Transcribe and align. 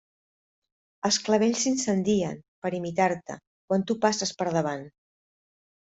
Els 1.09 1.19
clavells 1.27 1.59
s'incendien, 1.67 2.41
per 2.65 2.73
imitar-te, 2.81 3.39
quan 3.71 3.89
tu 3.89 4.01
passes 4.09 4.37
per 4.43 4.53
davant. 4.61 4.87